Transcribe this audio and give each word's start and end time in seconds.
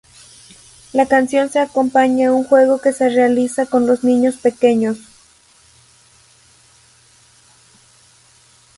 La 0.95 1.05
canción 1.05 1.51
se 1.51 1.59
acompaña 1.59 2.29
a 2.29 2.31
un 2.33 2.43
juego 2.43 2.81
que 2.81 2.91
se 2.91 3.07
realiza 3.09 3.67
con 3.67 3.85
los 3.85 4.03
niños 4.03 4.35
pequeños. 4.37 4.97